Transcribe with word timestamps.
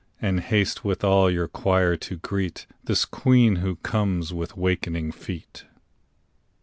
And 0.19 0.39
haste 0.39 0.83
with 0.83 1.03
all 1.03 1.29
your 1.29 1.47
choir 1.47 1.95
to 1.95 2.15
greet 2.17 2.65
This 2.83 3.05
Queen 3.05 3.57
who 3.57 3.75
comes 3.75 4.33
with 4.33 4.57
wakening 4.57 5.11
feet. 5.11 5.65